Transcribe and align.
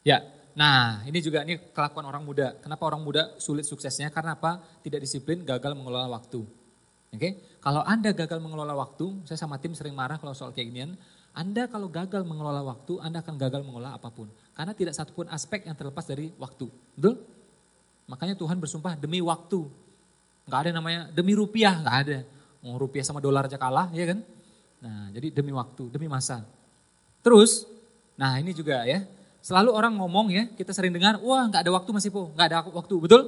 Ya, 0.00 0.24
nah 0.56 1.04
ini 1.04 1.20
juga 1.20 1.44
ini 1.44 1.60
kelakuan 1.76 2.08
orang 2.08 2.24
muda. 2.24 2.56
Kenapa 2.64 2.88
orang 2.88 3.04
muda 3.04 3.36
sulit 3.36 3.68
suksesnya? 3.68 4.08
Karena 4.08 4.32
apa? 4.32 4.60
Tidak 4.80 5.00
disiplin, 5.00 5.44
gagal 5.44 5.76
mengelola 5.76 6.08
waktu. 6.08 6.40
Oke, 7.10 7.58
kalau 7.58 7.82
Anda 7.82 8.14
gagal 8.14 8.38
mengelola 8.38 8.72
waktu, 8.78 9.26
saya 9.26 9.36
sama 9.36 9.58
tim 9.58 9.74
sering 9.74 9.92
marah 9.92 10.16
kalau 10.16 10.32
soal 10.32 10.54
kayak 10.54 10.70
ginian. 10.70 10.94
Anda 11.34 11.66
kalau 11.66 11.90
gagal 11.90 12.22
mengelola 12.22 12.62
waktu, 12.62 13.02
Anda 13.02 13.22
akan 13.22 13.34
gagal 13.38 13.62
mengelola 13.66 13.98
apa 13.98 14.10
pun. 14.10 14.30
Karena 14.54 14.72
tidak 14.74 14.94
satupun 14.94 15.26
aspek 15.30 15.66
yang 15.66 15.74
terlepas 15.74 16.06
dari 16.06 16.30
waktu. 16.38 16.70
Betul? 16.94 17.22
Makanya 18.10 18.34
Tuhan 18.34 18.58
bersumpah 18.58 18.98
demi 18.98 19.22
waktu. 19.22 19.66
Gak 20.50 20.66
ada 20.66 20.70
namanya 20.74 21.06
demi 21.14 21.38
rupiah, 21.38 21.78
gak 21.78 21.96
ada. 22.06 22.18
Mau 22.62 22.74
rupiah 22.78 23.06
sama 23.06 23.22
dolar 23.22 23.46
aja 23.46 23.58
kalah, 23.58 23.90
ya 23.94 24.06
kan? 24.10 24.18
Nah, 24.82 25.12
jadi 25.14 25.30
demi 25.30 25.54
waktu, 25.54 25.86
demi 25.92 26.10
masa. 26.10 26.42
Terus, 27.22 27.68
nah 28.18 28.34
ini 28.40 28.50
juga 28.50 28.82
ya, 28.82 29.06
Selalu 29.40 29.72
orang 29.72 29.96
ngomong 29.96 30.28
ya, 30.28 30.44
kita 30.52 30.76
sering 30.76 30.92
dengar, 30.92 31.16
wah 31.24 31.48
nggak 31.48 31.64
ada 31.64 31.72
waktu 31.72 31.90
masih 31.96 32.10
po, 32.12 32.28
nggak 32.36 32.46
ada 32.52 32.58
waktu, 32.68 32.94
betul? 33.00 33.22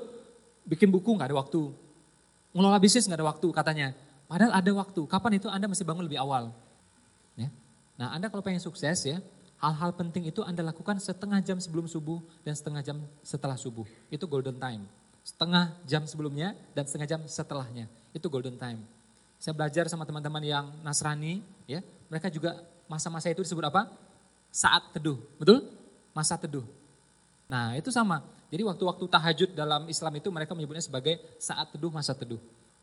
Bikin 0.69 0.93
buku 0.93 1.17
nggak 1.17 1.33
ada 1.33 1.37
waktu, 1.41 1.73
ngelola 2.53 2.77
bisnis 2.77 3.09
nggak 3.09 3.21
ada 3.21 3.29
waktu 3.33 3.49
katanya. 3.49 3.89
Padahal 4.29 4.53
ada 4.53 4.71
waktu, 4.77 5.01
kapan 5.09 5.41
itu 5.41 5.49
Anda 5.49 5.69
mesti 5.69 5.85
bangun 5.85 6.05
lebih 6.05 6.21
awal. 6.21 6.53
Ya. 7.37 7.49
Nah 7.97 8.13
Anda 8.13 8.29
kalau 8.29 8.45
pengen 8.45 8.61
sukses 8.61 9.09
ya, 9.09 9.25
hal-hal 9.61 9.93
penting 9.97 10.29
itu 10.29 10.45
Anda 10.45 10.61
lakukan 10.61 11.01
setengah 11.01 11.41
jam 11.41 11.57
sebelum 11.61 11.89
subuh 11.89 12.21
dan 12.45 12.53
setengah 12.53 12.85
jam 12.85 12.97
setelah 13.25 13.57
subuh. 13.57 13.89
Itu 14.13 14.29
golden 14.29 14.61
time. 14.61 14.85
Setengah 15.25 15.73
jam 15.89 16.05
sebelumnya 16.05 16.53
dan 16.77 16.85
setengah 16.85 17.09
jam 17.09 17.21
setelahnya. 17.25 17.89
Itu 18.13 18.29
golden 18.29 18.61
time. 18.61 18.85
Saya 19.43 19.59
belajar 19.59 19.89
sama 19.91 20.07
teman-teman 20.07 20.43
yang 20.45 20.67
Nasrani, 20.87 21.43
ya, 21.67 21.83
mereka 22.07 22.31
juga 22.31 22.63
masa-masa 22.87 23.27
itu 23.33 23.43
disebut 23.43 23.65
apa? 23.67 23.91
Saat 24.55 24.95
teduh, 24.95 25.19
betul? 25.41 25.67
Masa 26.13 26.37
teduh. 26.37 26.65
Nah 27.49 27.77
itu 27.77 27.93
sama, 27.93 28.25
jadi 28.53 28.65
waktu-waktu 28.69 29.05
tahajud 29.09 29.51
dalam 29.57 29.89
Islam 29.89 30.13
itu 30.17 30.29
mereka 30.29 30.53
menyebutnya 30.53 30.85
sebagai 30.85 31.21
saat 31.41 31.73
teduh, 31.73 31.93
masa 31.93 32.13
teduh. 32.13 32.41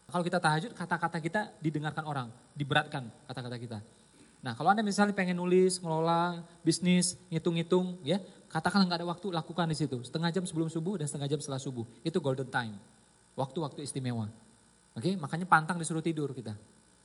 Kalau 0.10 0.26
kita 0.26 0.42
tahajud, 0.42 0.74
kata-kata 0.74 1.18
kita 1.22 1.42
didengarkan 1.62 2.06
orang, 2.06 2.28
diberatkan 2.58 3.06
kata-kata 3.30 3.58
kita. 3.62 3.80
Nah 4.42 4.58
kalau 4.58 4.74
Anda 4.74 4.82
misalnya 4.82 5.14
pengen 5.14 5.38
nulis, 5.38 5.78
ngelola, 5.78 6.42
bisnis, 6.66 7.14
ngitung-ngitung, 7.30 8.02
ya 8.02 8.18
katakanlah 8.50 8.90
nggak 8.90 9.00
ada 9.06 9.08
waktu, 9.14 9.28
lakukan 9.30 9.70
di 9.70 9.78
situ. 9.78 10.02
Setengah 10.02 10.34
jam 10.34 10.44
sebelum 10.50 10.74
subuh 10.74 10.98
dan 10.98 11.06
setengah 11.06 11.30
jam 11.30 11.40
setelah 11.42 11.62
subuh. 11.62 11.86
Itu 12.02 12.18
golden 12.18 12.50
time, 12.50 12.74
waktu-waktu 13.38 13.86
istimewa. 13.86 14.26
Oke, 14.98 15.14
makanya 15.22 15.46
pantang 15.46 15.78
disuruh 15.78 16.02
tidur 16.02 16.34
kita. 16.34 16.58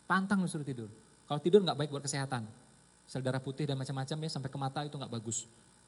Pantang 0.09 0.41
disuruh 0.41 0.65
tidur. 0.65 0.89
Kalau 1.29 1.41
tidur 1.41 1.61
nggak 1.61 1.77
baik 1.77 1.91
buat 1.93 2.05
kesehatan. 2.05 2.49
Sel 3.05 3.21
darah 3.21 3.41
putih 3.41 3.69
dan 3.69 3.77
macam-macam 3.77 4.17
ya 4.17 4.31
sampai 4.33 4.49
ke 4.49 4.57
mata 4.57 4.81
itu 4.81 4.97
nggak 4.97 5.13
bagus 5.13 5.45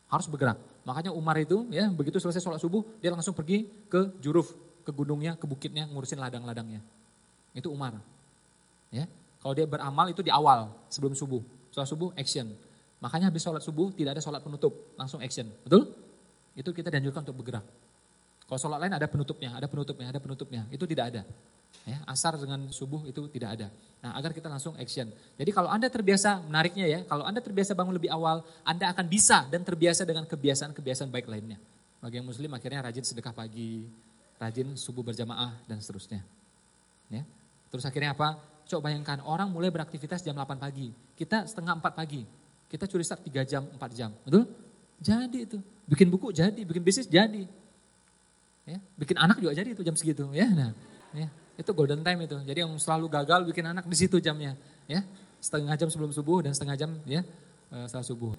harus 0.06 0.26
bergerak. 0.30 0.58
Makanya 0.86 1.10
Umar 1.10 1.34
itu 1.38 1.66
ya 1.70 1.90
begitu 1.90 2.22
selesai 2.22 2.42
sholat 2.42 2.62
subuh 2.62 2.86
dia 3.02 3.10
langsung 3.10 3.34
pergi 3.34 3.66
ke 3.90 4.14
Juruf, 4.22 4.54
ke 4.86 4.90
gunungnya, 4.94 5.34
ke 5.34 5.44
bukitnya 5.44 5.86
ngurusin 5.90 6.22
ladang-ladangnya. 6.22 6.78
Itu 7.50 7.74
Umar. 7.74 7.98
Ya. 8.94 9.10
Kalau 9.42 9.54
dia 9.54 9.66
beramal 9.66 10.10
itu 10.10 10.22
di 10.22 10.30
awal 10.30 10.70
sebelum 10.90 11.14
subuh. 11.14 11.42
Sholat 11.74 11.88
subuh 11.90 12.10
action. 12.14 12.50
Makanya 13.02 13.28
habis 13.28 13.42
sholat 13.44 13.60
subuh 13.60 13.92
tidak 13.92 14.18
ada 14.18 14.22
sholat 14.24 14.40
penutup, 14.40 14.72
langsung 14.96 15.20
action. 15.20 15.46
Betul? 15.66 15.92
Itu 16.56 16.72
kita 16.72 16.88
dianjurkan 16.88 17.26
untuk 17.28 17.44
bergerak. 17.44 17.66
Kalau 18.46 18.58
sholat 18.62 18.78
lain 18.78 18.94
ada 18.94 19.06
penutupnya, 19.10 19.50
ada 19.58 19.66
penutupnya, 19.66 20.06
ada 20.08 20.20
penutupnya. 20.22 20.62
Itu 20.70 20.86
tidak 20.86 21.12
ada. 21.12 21.22
Ya, 21.84 21.98
asar 22.08 22.34
dengan 22.40 22.66
subuh 22.72 23.04
itu 23.06 23.28
tidak 23.30 23.60
ada. 23.60 23.68
Nah, 24.02 24.14
agar 24.18 24.30
kita 24.30 24.46
langsung 24.50 24.74
action. 24.78 25.10
Jadi 25.38 25.50
kalau 25.50 25.70
Anda 25.70 25.86
terbiasa, 25.90 26.42
menariknya 26.46 26.86
ya, 26.86 27.00
kalau 27.06 27.22
Anda 27.26 27.42
terbiasa 27.42 27.74
bangun 27.74 27.94
lebih 27.94 28.10
awal, 28.10 28.42
Anda 28.66 28.90
akan 28.90 29.06
bisa 29.06 29.46
dan 29.50 29.62
terbiasa 29.62 30.02
dengan 30.02 30.26
kebiasaan-kebiasaan 30.26 31.10
baik 31.10 31.26
lainnya. 31.30 31.58
Bagi 32.02 32.22
yang 32.22 32.26
muslim 32.26 32.50
akhirnya 32.54 32.86
rajin 32.86 33.02
sedekah 33.06 33.34
pagi, 33.34 33.86
rajin 34.38 34.78
subuh 34.78 35.02
berjamaah 35.02 35.54
dan 35.66 35.78
seterusnya. 35.82 36.22
Ya. 37.10 37.22
Terus 37.70 37.86
akhirnya 37.86 38.14
apa? 38.14 38.38
Coba 38.66 38.90
bayangkan 38.90 39.22
orang 39.22 39.46
mulai 39.46 39.70
beraktivitas 39.70 40.26
jam 40.26 40.34
8 40.34 40.58
pagi, 40.58 40.90
kita 41.14 41.46
setengah 41.46 41.78
4 41.78 41.94
pagi, 41.94 42.26
kita 42.66 42.90
curi 42.90 43.06
start 43.06 43.22
3 43.22 43.46
jam, 43.46 43.62
4 43.62 43.94
jam, 43.94 44.10
betul? 44.26 44.42
Jadi 44.98 45.38
itu, 45.46 45.58
bikin 45.86 46.10
buku 46.10 46.34
jadi, 46.34 46.66
bikin 46.66 46.82
bisnis 46.82 47.06
jadi. 47.06 47.46
Ya, 48.66 48.82
bikin 48.98 49.14
anak 49.22 49.38
juga 49.38 49.54
jadi 49.54 49.70
itu 49.70 49.86
jam 49.86 49.94
segitu 49.94 50.26
ya. 50.34 50.50
Nah, 50.50 50.74
ya. 51.14 51.30
Itu 51.56 51.72
golden 51.72 52.04
time 52.04 52.28
itu. 52.28 52.36
Jadi 52.44 52.58
yang 52.62 52.72
selalu 52.76 53.08
gagal 53.08 53.48
bikin 53.48 53.64
anak 53.64 53.88
di 53.88 53.96
situ 53.96 54.20
jamnya, 54.20 54.56
ya. 54.86 55.00
Setengah 55.40 55.76
jam 55.76 55.88
sebelum 55.92 56.12
subuh 56.12 56.44
dan 56.44 56.52
setengah 56.56 56.76
jam 56.76 56.90
ya 57.04 57.20
eh, 57.72 57.84
setelah 57.88 58.06
subuh. 58.06 58.32